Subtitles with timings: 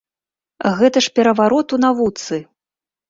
[0.79, 2.41] Гэта ж пераварот у навуцы!